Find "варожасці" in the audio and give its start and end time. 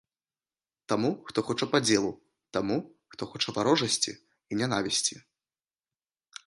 3.59-4.11